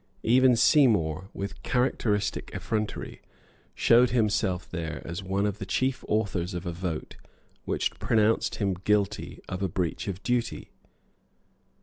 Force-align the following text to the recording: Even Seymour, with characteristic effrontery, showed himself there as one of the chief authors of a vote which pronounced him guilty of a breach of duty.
Even 0.23 0.55
Seymour, 0.55 1.29
with 1.31 1.61
characteristic 1.61 2.49
effrontery, 2.55 3.21
showed 3.75 4.09
himself 4.09 4.67
there 4.67 5.03
as 5.05 5.21
one 5.21 5.45
of 5.45 5.59
the 5.59 5.65
chief 5.67 6.03
authors 6.07 6.55
of 6.55 6.65
a 6.65 6.71
vote 6.71 7.17
which 7.65 7.99
pronounced 7.99 8.55
him 8.55 8.73
guilty 8.73 9.39
of 9.47 9.61
a 9.61 9.69
breach 9.69 10.07
of 10.07 10.23
duty. 10.23 10.71